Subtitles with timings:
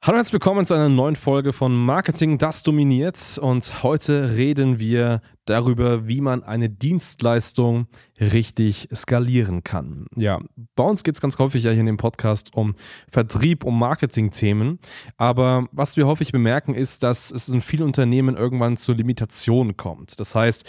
[0.00, 3.36] Hallo und herzlich willkommen zu einer neuen Folge von Marketing, das dominiert.
[3.42, 7.88] Und heute reden wir darüber, wie man eine Dienstleistung
[8.20, 10.06] richtig skalieren kann.
[10.14, 10.40] Ja,
[10.76, 12.76] bei uns geht es ganz häufig ja hier in dem Podcast um
[13.08, 14.78] Vertrieb, um Marketing-Themen.
[15.16, 20.20] Aber was wir häufig bemerken, ist, dass es in vielen Unternehmen irgendwann zu Limitationen kommt.
[20.20, 20.64] Das heißt,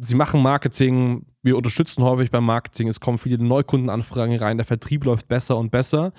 [0.00, 5.04] sie machen Marketing, wir unterstützen häufig beim Marketing, es kommen viele Neukundenanfragen rein, der Vertrieb
[5.04, 6.12] läuft besser und besser.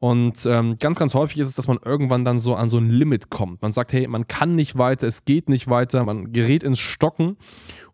[0.00, 2.90] Und ähm, ganz, ganz häufig ist es, dass man irgendwann dann so an so ein
[2.90, 3.62] Limit kommt.
[3.62, 7.36] Man sagt, hey, man kann nicht weiter, es geht nicht weiter, man gerät ins Stocken.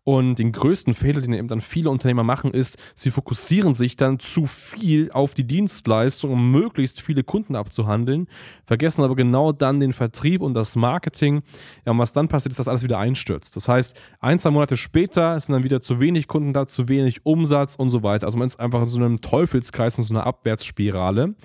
[0.03, 4.17] Und den größten Fehler, den eben dann viele Unternehmer machen, ist, sie fokussieren sich dann
[4.17, 8.27] zu viel auf die Dienstleistung, um möglichst viele Kunden abzuhandeln,
[8.65, 11.43] vergessen aber genau dann den Vertrieb und das Marketing.
[11.85, 13.55] Ja, und was dann passiert, ist, dass alles wieder einstürzt.
[13.55, 17.25] Das heißt, ein, zwei Monate später sind dann wieder zu wenig Kunden da, zu wenig
[17.25, 18.25] Umsatz und so weiter.
[18.25, 21.35] Also man ist einfach in so einem Teufelskreis, in so einer Abwärtsspirale.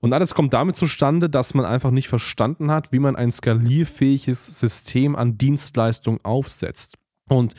[0.00, 4.58] Und alles kommt damit zustande, dass man einfach nicht verstanden hat, wie man ein skalierfähiges
[4.58, 6.96] System an Dienstleistungen aufsetzt.
[7.28, 7.54] Und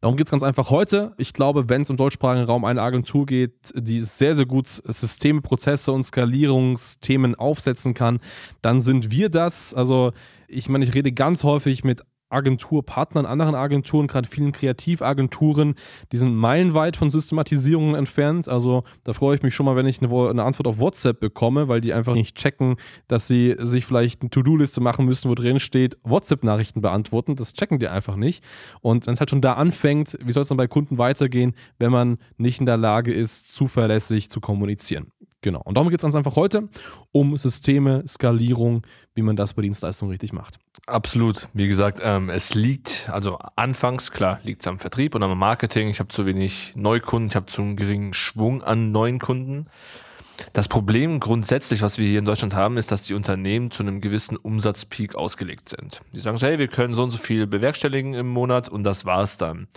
[0.00, 1.12] darum geht es ganz einfach heute.
[1.18, 5.42] Ich glaube, wenn es im deutschsprachigen Raum eine Agentur geht, die sehr, sehr gut Systeme,
[5.42, 8.20] Prozesse und Skalierungsthemen aufsetzen kann,
[8.62, 9.74] dann sind wir das.
[9.74, 10.12] Also
[10.48, 15.74] ich meine, ich rede ganz häufig mit Agenturpartnern, anderen Agenturen, gerade vielen Kreativagenturen,
[16.12, 18.48] die sind meilenweit von Systematisierungen entfernt.
[18.48, 21.68] Also da freue ich mich schon mal, wenn ich eine, eine, Antwort auf WhatsApp bekomme,
[21.68, 22.76] weil die einfach nicht checken,
[23.08, 27.36] dass sie sich vielleicht eine To-Do-Liste machen müssen, wo drin steht, WhatsApp-Nachrichten beantworten.
[27.36, 28.44] Das checken die einfach nicht.
[28.80, 31.92] Und wenn es halt schon da anfängt, wie soll es dann bei Kunden weitergehen, wenn
[31.92, 35.12] man nicht in der Lage ist, zuverlässig zu kommunizieren?
[35.42, 35.62] Genau.
[35.64, 36.68] Und darum geht es uns einfach heute
[37.12, 38.82] um Systeme, Skalierung,
[39.14, 40.58] wie man das bei Dienstleistungen richtig macht.
[40.90, 41.48] Absolut.
[41.54, 45.88] Wie gesagt, ähm, es liegt, also anfangs, klar, liegt es am Vertrieb und am Marketing.
[45.88, 49.66] Ich habe zu wenig Neukunden, ich habe zu einen geringen Schwung an neuen Kunden.
[50.52, 54.00] Das Problem grundsätzlich, was wir hier in Deutschland haben, ist, dass die Unternehmen zu einem
[54.00, 56.00] gewissen Umsatzpeak ausgelegt sind.
[56.12, 59.04] Die sagen so, hey, wir können so und so viel bewerkstelligen im Monat und das
[59.04, 59.68] war's dann.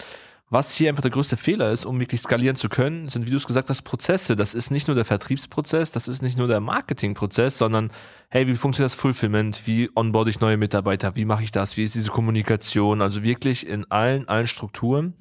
[0.49, 3.37] Was hier einfach der größte Fehler ist, um wirklich skalieren zu können, sind, wie du
[3.37, 4.35] es gesagt hast, Prozesse.
[4.35, 7.91] Das ist nicht nur der Vertriebsprozess, das ist nicht nur der Marketingprozess, sondern
[8.29, 9.65] hey, wie funktioniert das Fulfillment?
[9.65, 11.15] Wie onboard ich neue Mitarbeiter?
[11.15, 11.75] Wie mache ich das?
[11.75, 13.01] Wie ist diese Kommunikation?
[13.01, 15.15] Also wirklich in allen, allen Strukturen.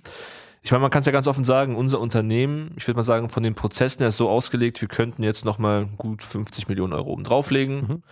[0.61, 3.31] Ich meine, man kann es ja ganz offen sagen, unser Unternehmen, ich würde mal sagen,
[3.31, 7.11] von den Prozessen her ist so ausgelegt, wir könnten jetzt nochmal gut 50 Millionen Euro
[7.11, 7.77] oben drauflegen.
[7.81, 8.03] Mhm.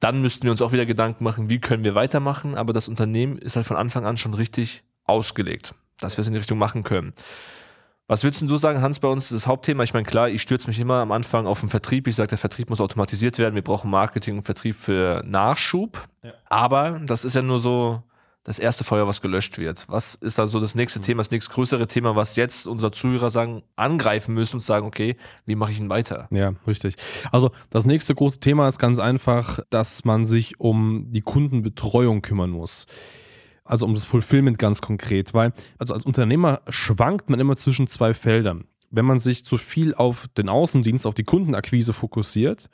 [0.00, 2.56] Dann müssten wir uns auch wieder Gedanken machen, wie können wir weitermachen.
[2.56, 6.32] Aber das Unternehmen ist halt von Anfang an schon richtig ausgelegt dass wir es in
[6.32, 7.12] die Richtung machen können.
[8.06, 9.82] Was würdest du sagen, Hans, bei uns ist das Hauptthema?
[9.82, 12.06] Ich meine, klar, ich stürze mich immer am Anfang auf den Vertrieb.
[12.06, 13.54] Ich sage, der Vertrieb muss automatisiert werden.
[13.54, 16.06] Wir brauchen Marketing und Vertrieb für Nachschub.
[16.22, 16.32] Ja.
[16.44, 18.02] Aber das ist ja nur so
[18.42, 19.86] das erste Feuer, was gelöscht wird.
[19.88, 21.04] Was ist da so das nächste mhm.
[21.04, 25.16] Thema, das nächste größere Thema, was jetzt unser Zuhörer sagen, angreifen müssen und sagen, okay,
[25.46, 26.28] wie mache ich ihn weiter?
[26.30, 26.96] Ja, richtig.
[27.32, 32.50] Also das nächste große Thema ist ganz einfach, dass man sich um die Kundenbetreuung kümmern
[32.50, 32.84] muss
[33.64, 38.14] also um das Fulfillment ganz konkret, weil also als Unternehmer schwankt man immer zwischen zwei
[38.14, 38.64] Feldern
[38.94, 42.68] wenn man sich zu viel auf den Außendienst, auf die Kundenakquise fokussiert,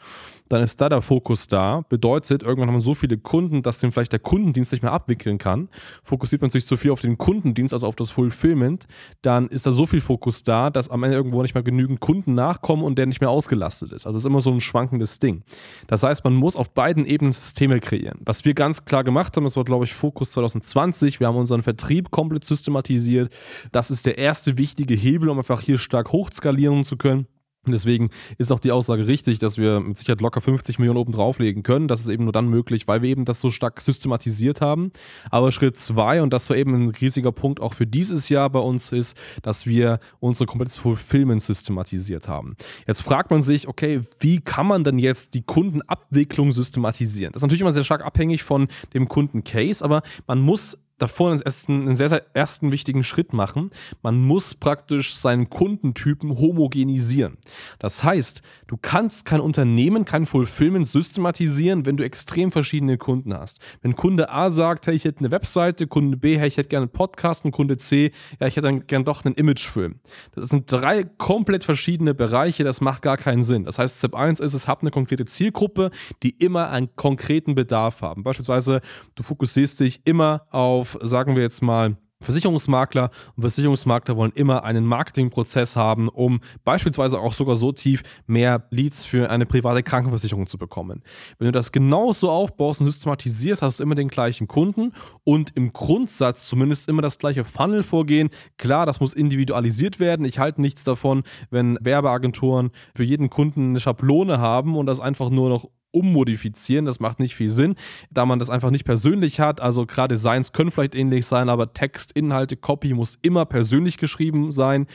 [0.50, 1.82] dann ist da der Fokus da.
[1.88, 5.68] Bedeutet, irgendwann haben so viele Kunden, dass den vielleicht der Kundendienst nicht mehr abwickeln kann.
[6.02, 8.86] Fokussiert man sich zu viel auf den Kundendienst, also auf das Fulfillment,
[9.22, 12.34] dann ist da so viel Fokus da, dass am Ende irgendwo nicht mehr genügend Kunden
[12.34, 14.06] nachkommen und der nicht mehr ausgelastet ist.
[14.06, 15.42] Also es ist immer so ein schwankendes Ding.
[15.86, 18.18] Das heißt, man muss auf beiden Ebenen Systeme kreieren.
[18.24, 21.20] Was wir ganz klar gemacht haben, das war, glaube ich, Fokus 2020.
[21.20, 23.32] Wir haben unseren Vertrieb komplett systematisiert.
[23.70, 27.26] Das ist der erste wichtige Hebel, um einfach hier stark hochskalieren zu können.
[27.66, 31.12] Und deswegen ist auch die Aussage richtig, dass wir mit Sicherheit locker 50 Millionen oben
[31.12, 31.88] drauflegen können.
[31.88, 34.92] Das ist eben nur dann möglich, weil wir eben das so stark systematisiert haben.
[35.30, 38.60] Aber Schritt zwei, und das war eben ein riesiger Punkt auch für dieses Jahr bei
[38.60, 42.56] uns, ist, dass wir unsere komplettes Fulfillment systematisiert haben.
[42.86, 47.32] Jetzt fragt man sich, okay, wie kann man denn jetzt die Kundenabwicklung systematisieren?
[47.32, 51.40] Das ist natürlich immer sehr stark abhängig von dem Kundencase, aber man muss davor einen
[51.40, 53.70] ersten, einen sehr, sehr ersten wichtigen Schritt machen.
[54.02, 57.38] Man muss praktisch seinen Kundentypen homogenisieren.
[57.78, 63.60] Das heißt, du kannst kein Unternehmen, kein Fulfillment systematisieren, wenn du extrem verschiedene Kunden hast.
[63.82, 66.84] Wenn Kunde A sagt, hey, ich hätte eine Webseite, Kunde B, hey, ich hätte gerne
[66.84, 70.00] einen Podcast und Kunde C, ja, ich hätte dann gerne doch einen Imagefilm.
[70.34, 73.64] Das sind drei komplett verschiedene Bereiche, das macht gar keinen Sinn.
[73.64, 75.90] Das heißt, Step 1 ist es, hab eine konkrete Zielgruppe,
[76.22, 78.22] die immer einen konkreten Bedarf haben.
[78.22, 78.80] Beispielsweise,
[79.14, 84.84] du fokussierst dich immer auf sagen wir jetzt mal, Versicherungsmakler und Versicherungsmakler wollen immer einen
[84.84, 90.58] Marketingprozess haben, um beispielsweise auch sogar so tief mehr Leads für eine private Krankenversicherung zu
[90.58, 91.02] bekommen.
[91.38, 94.92] Wenn du das genauso aufbaust und systematisierst, hast du immer den gleichen Kunden
[95.24, 98.28] und im Grundsatz zumindest immer das gleiche Funnel vorgehen.
[98.58, 100.26] Klar, das muss individualisiert werden.
[100.26, 105.30] Ich halte nichts davon, wenn Werbeagenturen für jeden Kunden eine Schablone haben und das einfach
[105.30, 106.84] nur noch ummodifizieren.
[106.84, 107.74] Das macht nicht viel Sinn,
[108.10, 109.60] da man das einfach nicht persönlich hat.
[109.60, 114.52] Also gerade Designs können vielleicht ähnlich sein, aber Text, Inhalte, Copy muss immer persönlich geschrieben
[114.52, 114.86] sein.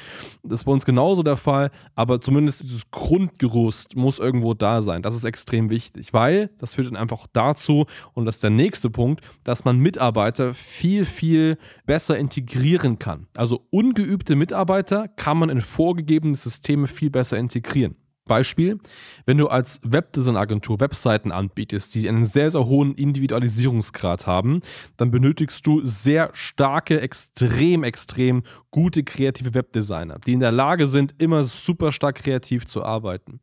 [0.44, 5.02] Das ist bei uns genauso der Fall, aber zumindest dieses Grundgerüst muss irgendwo da sein.
[5.02, 8.90] Das ist extrem wichtig, weil das führt dann einfach dazu, und das ist der nächste
[8.90, 13.28] Punkt, dass man Mitarbeiter viel, viel besser integrieren kann.
[13.36, 17.96] Also ungeübte Mitarbeiter kann man in vorgegebene Systeme viel besser integrieren.
[18.26, 18.80] Beispiel,
[19.26, 24.62] wenn du als Webdesign-Agentur Webseiten anbietest, die einen sehr, sehr hohen Individualisierungsgrad haben,
[24.98, 31.16] dann benötigst du sehr starke, extrem, extrem gute kreative Webdesigner, die in der Lage sind,
[31.20, 33.40] immer super stark kreativ zu arbeiten.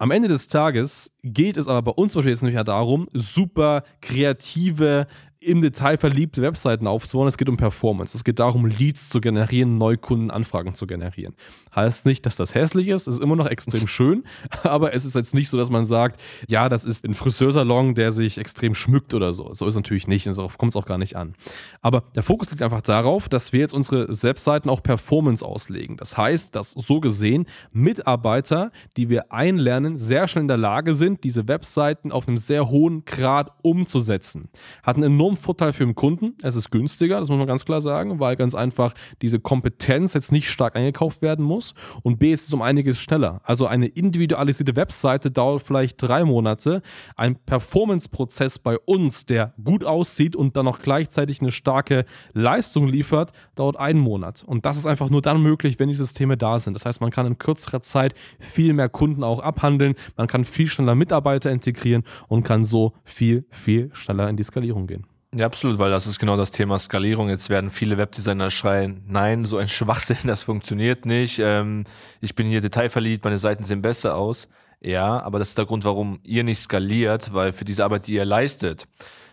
[0.00, 3.08] Am Ende des Tages geht es aber bei uns zum Beispiel jetzt nicht mehr darum,
[3.12, 5.08] super kreative
[5.40, 7.28] im Detail verliebte Webseiten aufzubauen.
[7.28, 8.16] Es geht um Performance.
[8.16, 11.34] Es geht darum, Leads zu generieren, Neukundenanfragen zu generieren.
[11.74, 13.06] Heißt nicht, dass das hässlich ist.
[13.06, 14.24] Es ist immer noch extrem schön.
[14.64, 18.10] Aber es ist jetzt nicht so, dass man sagt, ja, das ist ein Friseursalon, der
[18.10, 19.52] sich extrem schmückt oder so.
[19.52, 20.26] So ist es natürlich nicht.
[20.26, 21.34] Darauf kommt es auch gar nicht an.
[21.82, 25.96] Aber der Fokus liegt einfach darauf, dass wir jetzt unsere Webseiten auch Performance auslegen.
[25.96, 31.22] Das heißt, dass so gesehen Mitarbeiter, die wir einlernen, sehr schnell in der Lage sind,
[31.22, 34.48] diese Webseiten auf einem sehr hohen Grad umzusetzen.
[34.82, 36.34] Hat einen enormen Vorteil für den Kunden.
[36.42, 40.32] Es ist günstiger, das muss man ganz klar sagen, weil ganz einfach diese Kompetenz jetzt
[40.32, 41.74] nicht stark eingekauft werden muss.
[42.02, 43.40] Und B ist es um einiges schneller.
[43.44, 46.82] Also eine individualisierte Webseite dauert vielleicht drei Monate.
[47.16, 53.32] Ein Performance-Prozess bei uns, der gut aussieht und dann noch gleichzeitig eine starke Leistung liefert,
[53.54, 54.44] dauert einen Monat.
[54.44, 56.74] Und das ist einfach nur dann möglich, wenn die Systeme da sind.
[56.74, 60.68] Das heißt, man kann in kürzerer Zeit viel mehr Kunden auch abhandeln, man kann viel
[60.68, 65.06] schneller Mitarbeiter integrieren und kann so viel, viel schneller in die Skalierung gehen.
[65.34, 67.28] Ja, absolut, weil das ist genau das Thema Skalierung.
[67.28, 71.38] Jetzt werden viele Webdesigner schreien, nein, so ein Schwachsinn, das funktioniert nicht.
[71.38, 71.84] Ähm,
[72.20, 74.48] ich bin hier detailverliebt, meine Seiten sehen besser aus.
[74.80, 78.14] Ja, aber das ist der Grund, warum ihr nicht skaliert, weil für diese Arbeit, die
[78.14, 78.86] ihr leistet,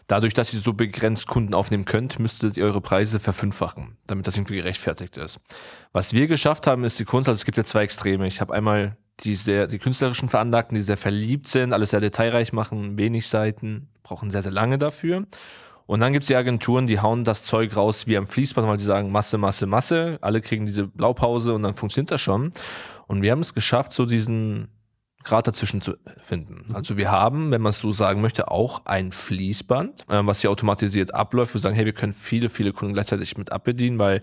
[0.07, 4.35] dadurch, dass ihr so begrenzt Kunden aufnehmen könnt, müsstet ihr eure Preise verfünffachen, damit das
[4.35, 5.39] irgendwie gerechtfertigt ist.
[5.93, 8.27] Was wir geschafft haben, ist die Kunst, also es gibt ja zwei Extreme.
[8.27, 12.51] Ich habe einmal die sehr, die künstlerischen Veranlagten, die sehr verliebt sind, alles sehr detailreich
[12.51, 15.25] machen, wenig Seiten, brauchen sehr, sehr lange dafür.
[15.87, 18.85] Und dann gibt's die Agenturen, die hauen das Zeug raus wie am Fließband, weil sie
[18.85, 20.17] sagen Masse, Masse, Masse.
[20.21, 22.51] Alle kriegen diese Blaupause und dann funktioniert das schon.
[23.07, 24.69] Und wir haben es geschafft, so diesen
[25.23, 26.65] Grad dazwischen zu finden.
[26.67, 26.75] Mhm.
[26.75, 30.51] Also wir haben, wenn man es so sagen möchte, auch ein Fließband, äh, was hier
[30.51, 31.53] automatisiert abläuft.
[31.53, 34.21] Wir sagen, hey, wir können viele, viele Kunden gleichzeitig mit abbedienen, weil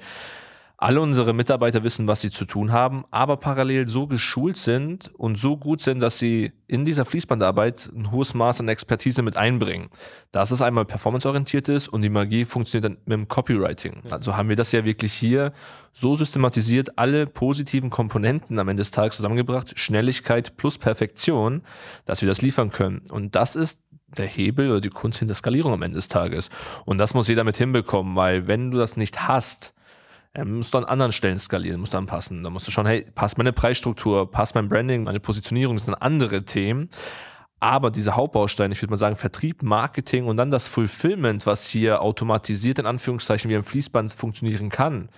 [0.83, 5.39] alle unsere Mitarbeiter wissen, was sie zu tun haben, aber parallel so geschult sind und
[5.39, 9.91] so gut sind, dass sie in dieser Fließbandarbeit ein hohes Maß an Expertise mit einbringen.
[10.33, 14.03] Dass es einmal performanceorientiert ist und die Magie funktioniert dann mit dem Copywriting.
[14.11, 15.53] Also haben wir das ja wirklich hier
[15.93, 21.63] so systematisiert, alle positiven Komponenten am Ende des Tages zusammengebracht, Schnelligkeit plus Perfektion,
[22.07, 23.03] dass wir das liefern können.
[23.09, 23.85] Und das ist
[24.17, 26.51] der Hebel oder die Kunst hinter Skalierung am Ende des Tages.
[26.85, 29.75] Und das muss jeder mit hinbekommen, weil wenn du das nicht hast,
[30.35, 32.43] er muss du an anderen Stellen skalieren, musst du anpassen.
[32.43, 35.95] Da musst du schauen, hey, passt meine Preisstruktur, passt mein Branding, meine Positionierung, das sind
[35.95, 36.89] andere Themen.
[37.61, 42.03] Aber diese Hauptbausteine, ich würde mal sagen, Vertrieb, Marketing und dann das Fulfillment, was hier
[42.03, 45.11] automatisiert in Anführungszeichen wie ein Fließband funktionieren kann.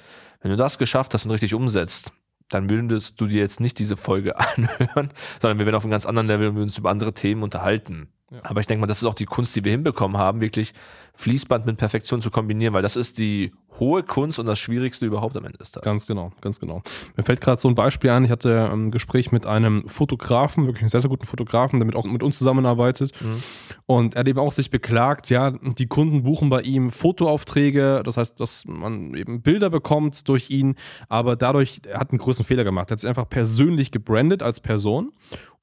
[0.42, 2.12] Wenn du das geschafft hast und richtig umsetzt,
[2.50, 6.06] dann würdest du dir jetzt nicht diese Folge anhören, sondern wir wären auf einem ganz
[6.06, 8.08] anderen Level und würden uns über andere Themen unterhalten.
[8.34, 8.40] Ja.
[8.42, 10.72] Aber ich denke mal, das ist auch die Kunst, die wir hinbekommen haben, wirklich
[11.16, 15.36] Fließband mit Perfektion zu kombinieren, weil das ist die hohe Kunst und das Schwierigste überhaupt
[15.36, 15.84] am Ende des Tages.
[15.84, 16.82] Ganz genau, ganz genau.
[17.16, 18.24] Mir fällt gerade so ein Beispiel ein.
[18.24, 21.94] Ich hatte ein Gespräch mit einem Fotografen, wirklich einen sehr, sehr guten Fotografen, der mit,
[21.94, 23.12] auch mit uns zusammenarbeitet.
[23.20, 23.42] Mhm.
[23.86, 28.02] Und er hat eben auch sich beklagt, ja, die Kunden buchen bei ihm Fotoaufträge.
[28.04, 30.74] Das heißt, dass man eben Bilder bekommt durch ihn.
[31.08, 32.90] Aber dadurch, er hat einen größeren Fehler gemacht.
[32.90, 35.12] Er hat sich einfach persönlich gebrandet als Person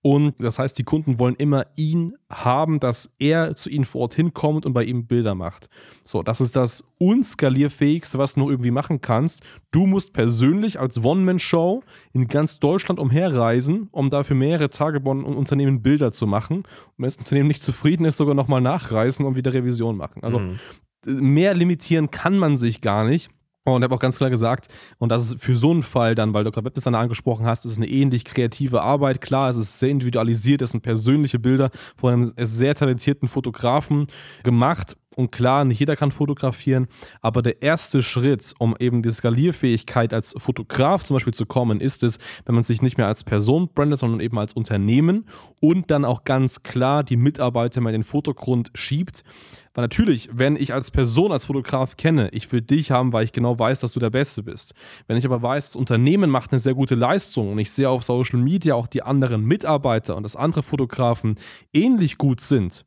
[0.03, 4.15] Und das heißt, die Kunden wollen immer ihn haben, dass er zu ihnen vor Ort
[4.15, 5.69] hinkommt und bei ihm Bilder macht.
[6.03, 9.43] So, das ist das unskalierfähigste, was du noch irgendwie machen kannst.
[9.69, 15.25] Du musst persönlich als One-Man-Show in ganz Deutschland umherreisen, um dafür mehrere Tage bei einem
[15.25, 16.57] Unternehmen Bilder zu machen.
[16.57, 16.67] Und
[16.97, 20.23] wenn das Unternehmen nicht zufrieden ist, sogar nochmal nachreisen und wieder Revision machen.
[20.23, 20.57] Also mhm.
[21.05, 23.29] mehr limitieren kann man sich gar nicht.
[23.63, 26.43] Und habe auch ganz klar gesagt, und das ist für so einen Fall dann, weil
[26.43, 29.21] du gerade Webdesigner angesprochen hast, ist eine ähnlich kreative Arbeit.
[29.21, 34.07] Klar, es ist sehr individualisiert, es sind persönliche Bilder von einem sehr talentierten Fotografen
[34.43, 34.97] gemacht.
[35.17, 36.87] Und klar, nicht jeder kann fotografieren,
[37.21, 42.03] aber der erste Schritt, um eben die Skalierfähigkeit als Fotograf zum Beispiel zu kommen, ist
[42.03, 45.25] es, wenn man sich nicht mehr als Person brandet, sondern eben als Unternehmen
[45.59, 49.25] und dann auch ganz klar die Mitarbeiter mal in den Fotogrund schiebt.
[49.73, 53.33] Weil natürlich, wenn ich als Person, als Fotograf kenne, ich will dich haben, weil ich
[53.33, 54.73] genau weiß, dass du der Beste bist.
[55.07, 58.03] Wenn ich aber weiß, das Unternehmen macht eine sehr gute Leistung und ich sehe auf
[58.03, 61.35] Social Media auch die anderen Mitarbeiter und dass andere Fotografen
[61.73, 62.85] ähnlich gut sind,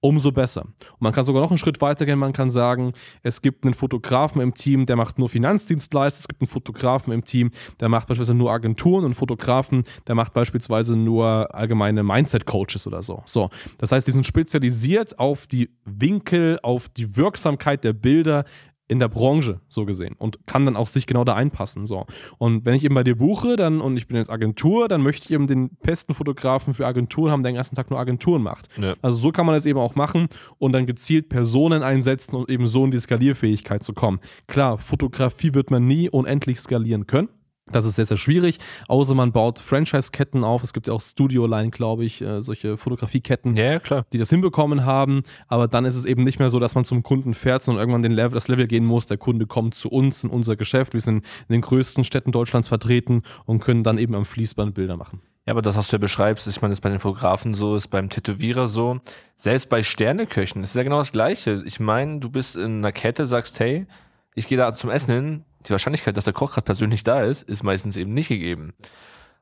[0.00, 0.62] umso besser.
[0.62, 2.18] Und man kann sogar noch einen Schritt weiter gehen.
[2.18, 6.20] Man kann sagen, es gibt einen Fotografen im Team, der macht nur Finanzdienstleister.
[6.20, 7.50] Es gibt einen Fotografen im Team,
[7.80, 13.02] der macht beispielsweise nur Agenturen und einen Fotografen, der macht beispielsweise nur allgemeine Mindset-Coaches oder
[13.02, 13.22] so.
[13.24, 18.44] So, das heißt, die sind spezialisiert auf die Winkel, auf die Wirksamkeit der Bilder
[18.88, 21.86] in der Branche, so gesehen, und kann dann auch sich genau da einpassen.
[21.86, 22.06] So.
[22.38, 25.26] Und wenn ich eben bei dir buche, dann und ich bin jetzt Agentur, dann möchte
[25.26, 28.68] ich eben den besten Fotografen für Agenturen haben, der den ersten Tag nur Agenturen macht.
[28.80, 28.94] Ja.
[29.02, 30.28] Also so kann man das eben auch machen
[30.58, 34.20] und dann gezielt Personen einsetzen und eben so in die Skalierfähigkeit zu kommen.
[34.46, 37.28] Klar, Fotografie wird man nie unendlich skalieren können.
[37.72, 40.62] Das ist sehr, sehr schwierig, außer man baut Franchise-Ketten auf.
[40.62, 44.06] Es gibt ja auch Studio-Line, glaube ich, äh, solche Fotografieketten, ja, klar.
[44.12, 45.24] die das hinbekommen haben.
[45.48, 48.04] Aber dann ist es eben nicht mehr so, dass man zum Kunden fährt, sondern irgendwann
[48.04, 49.06] den Level, das Level gehen muss.
[49.06, 50.94] Der Kunde kommt zu uns in unser Geschäft.
[50.94, 54.96] Wir sind in den größten Städten Deutschlands vertreten und können dann eben am Fließband Bilder
[54.96, 55.20] machen.
[55.44, 57.76] Ja, aber das, was du ja beschreibst, ich meine, das ist bei den Fotografen so,
[57.76, 59.00] ist beim Tätowierer so.
[59.36, 61.62] Selbst bei Sterneköchen ist ja genau das Gleiche.
[61.66, 63.86] Ich meine, du bist in einer Kette, sagst, hey,
[64.34, 67.42] ich gehe da zum Essen hin, die Wahrscheinlichkeit, dass der Koch gerade persönlich da ist,
[67.42, 68.74] ist meistens eben nicht gegeben.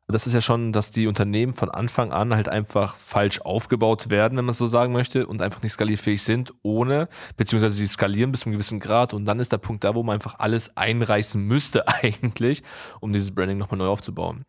[0.06, 4.36] Das ist ja schon, dass die Unternehmen von Anfang an halt einfach falsch aufgebaut werden,
[4.36, 8.40] wenn man so sagen möchte, und einfach nicht skalierfähig sind, ohne, beziehungsweise sie skalieren bis
[8.40, 11.42] zu einem gewissen Grad und dann ist der Punkt da, wo man einfach alles einreißen
[11.42, 12.62] müsste eigentlich,
[13.00, 14.44] um dieses Branding nochmal neu aufzubauen.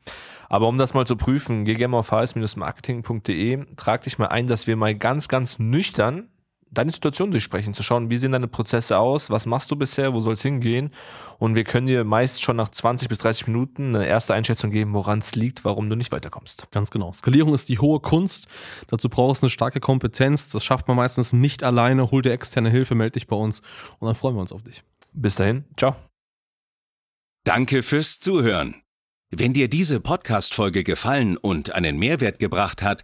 [0.50, 4.68] Aber um das mal zu prüfen, geh gerne auf hs-marketing.de, trag dich mal ein, dass
[4.68, 6.28] wir mal ganz, ganz nüchtern
[6.72, 10.20] deine Situation durchsprechen, zu schauen, wie sehen deine Prozesse aus, was machst du bisher, wo
[10.20, 10.92] soll es hingehen.
[11.38, 14.94] Und wir können dir meist schon nach 20 bis 30 Minuten eine erste Einschätzung geben,
[14.94, 16.68] woran es liegt, warum du nicht weiterkommst.
[16.72, 17.12] Ganz genau.
[17.14, 18.48] Skalierung ist die hohe Kunst.
[18.88, 20.50] Dazu brauchst du eine starke Kompetenz.
[20.50, 22.12] Das schafft man meistens nicht alleine.
[22.12, 23.62] Hol dir externe Hilfe, melde dich bei uns
[24.00, 24.84] und dann freuen wir uns auf dich.
[25.14, 25.96] Bis dahin, ciao.
[27.46, 28.82] Danke fürs Zuhören.
[29.30, 33.04] Wenn dir diese Podcast-Folge gefallen und einen Mehrwert gebracht hat,